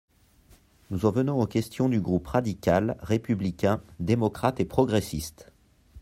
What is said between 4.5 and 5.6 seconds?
et progressiste.